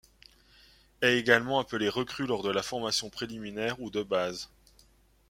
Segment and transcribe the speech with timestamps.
[1.03, 4.49] Est également appelé recrue lors de la formation préliminaire ou de base.